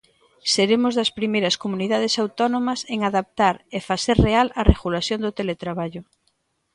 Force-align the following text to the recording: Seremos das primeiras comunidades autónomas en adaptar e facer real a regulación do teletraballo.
Seremos 0.53 0.93
das 0.99 1.13
primeiras 1.19 1.55
comunidades 1.63 2.13
autónomas 2.23 2.79
en 2.93 2.99
adaptar 3.09 3.55
e 3.77 3.79
facer 3.89 4.15
real 4.27 4.47
a 4.59 4.61
regulación 4.71 5.19
do 5.21 5.35
teletraballo. 5.39 6.01